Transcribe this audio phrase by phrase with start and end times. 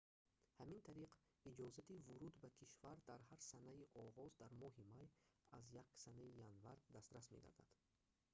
[0.59, 1.11] ҳамин тариқ
[1.49, 5.07] иҷозати вуруд ба кишвар дар ҳар санаи оғоз дар моҳи май
[5.57, 7.69] аз 1 санаи январ дастрас мегардад